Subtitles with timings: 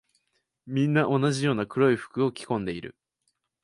[0.65, 2.95] みんな同じような黒い服を着込んでいる。